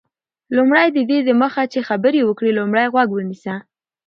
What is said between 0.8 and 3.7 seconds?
ددې دمخه چي خبري وکړې، لومړی غوږ ونیسه.